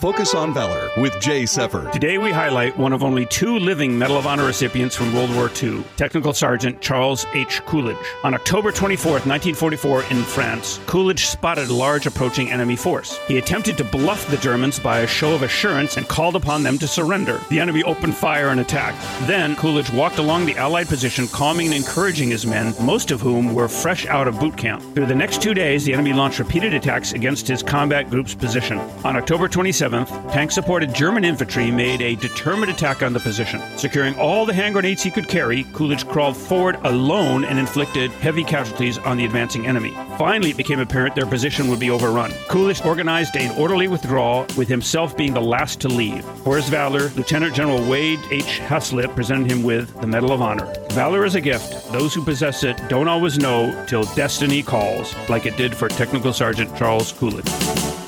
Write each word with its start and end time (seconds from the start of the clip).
Focus 0.00 0.34
on 0.34 0.54
Valor 0.54 0.88
with 0.96 1.20
Jay 1.20 1.44
Sever. 1.44 1.90
Today 1.90 2.16
we 2.16 2.32
highlight 2.32 2.74
one 2.78 2.94
of 2.94 3.04
only 3.04 3.26
two 3.26 3.58
living 3.58 3.98
Medal 3.98 4.16
of 4.16 4.26
Honor 4.26 4.46
recipients 4.46 4.96
from 4.96 5.14
World 5.14 5.28
War 5.36 5.50
II, 5.62 5.84
Technical 5.98 6.32
Sergeant 6.32 6.80
Charles 6.80 7.26
H. 7.34 7.60
Coolidge. 7.66 7.98
On 8.24 8.32
October 8.32 8.72
24, 8.72 9.12
1944, 9.12 10.04
in 10.04 10.22
France, 10.22 10.80
Coolidge 10.86 11.26
spotted 11.26 11.68
a 11.68 11.74
large 11.74 12.06
approaching 12.06 12.50
enemy 12.50 12.76
force. 12.76 13.18
He 13.28 13.36
attempted 13.36 13.76
to 13.76 13.84
bluff 13.84 14.26
the 14.30 14.38
Germans 14.38 14.78
by 14.78 15.00
a 15.00 15.06
show 15.06 15.34
of 15.34 15.42
assurance 15.42 15.98
and 15.98 16.08
called 16.08 16.34
upon 16.34 16.62
them 16.62 16.78
to 16.78 16.88
surrender. 16.88 17.38
The 17.50 17.60
enemy 17.60 17.82
opened 17.82 18.16
fire 18.16 18.48
and 18.48 18.60
attacked. 18.60 19.02
Then 19.26 19.54
Coolidge 19.54 19.90
walked 19.90 20.16
along 20.16 20.46
the 20.46 20.56
Allied 20.56 20.88
position, 20.88 21.28
calming 21.28 21.66
and 21.66 21.76
encouraging 21.76 22.30
his 22.30 22.46
men, 22.46 22.72
most 22.80 23.10
of 23.10 23.20
whom 23.20 23.52
were 23.52 23.68
fresh 23.68 24.06
out 24.06 24.28
of 24.28 24.40
boot 24.40 24.56
camp. 24.56 24.82
Through 24.94 25.06
the 25.06 25.14
next 25.14 25.42
two 25.42 25.52
days, 25.52 25.84
the 25.84 25.92
enemy 25.92 26.14
launched 26.14 26.38
repeated 26.38 26.72
attacks 26.72 27.12
against 27.12 27.46
his 27.46 27.62
combat 27.62 28.08
group's 28.08 28.34
position. 28.34 28.78
On 29.04 29.14
October 29.14 29.46
27, 29.46 29.89
7th, 29.90 30.32
tank 30.32 30.52
supported 30.52 30.94
German 30.94 31.24
infantry 31.24 31.70
made 31.70 32.00
a 32.00 32.14
determined 32.16 32.70
attack 32.70 33.02
on 33.02 33.12
the 33.12 33.20
position. 33.20 33.60
Securing 33.76 34.16
all 34.18 34.46
the 34.46 34.54
hand 34.54 34.74
grenades 34.74 35.02
he 35.02 35.10
could 35.10 35.28
carry, 35.28 35.64
Coolidge 35.72 36.06
crawled 36.06 36.36
forward 36.36 36.78
alone 36.84 37.44
and 37.44 37.58
inflicted 37.58 38.10
heavy 38.12 38.44
casualties 38.44 38.98
on 38.98 39.16
the 39.16 39.24
advancing 39.24 39.66
enemy. 39.66 39.90
Finally, 40.16 40.50
it 40.50 40.56
became 40.56 40.78
apparent 40.78 41.14
their 41.14 41.26
position 41.26 41.68
would 41.68 41.80
be 41.80 41.90
overrun. 41.90 42.30
Coolidge 42.48 42.84
organized 42.84 43.36
an 43.36 43.56
orderly 43.58 43.88
withdrawal, 43.88 44.46
with 44.56 44.68
himself 44.68 45.16
being 45.16 45.34
the 45.34 45.40
last 45.40 45.80
to 45.80 45.88
leave. 45.88 46.24
For 46.44 46.56
his 46.56 46.68
valor, 46.68 47.08
Lieutenant 47.16 47.54
General 47.54 47.82
Wade 47.88 48.20
H. 48.30 48.60
Haislip 48.60 49.14
presented 49.14 49.50
him 49.50 49.62
with 49.62 49.98
the 50.00 50.06
Medal 50.06 50.32
of 50.32 50.42
Honor. 50.42 50.72
Valor 50.90 51.24
is 51.24 51.34
a 51.34 51.40
gift. 51.40 51.92
Those 51.92 52.14
who 52.14 52.24
possess 52.24 52.62
it 52.64 52.80
don't 52.88 53.08
always 53.08 53.38
know 53.38 53.84
till 53.86 54.04
destiny 54.14 54.62
calls, 54.62 55.14
like 55.28 55.46
it 55.46 55.56
did 55.56 55.74
for 55.74 55.88
Technical 55.88 56.32
Sergeant 56.32 56.74
Charles 56.76 57.12
Coolidge. 57.12 57.99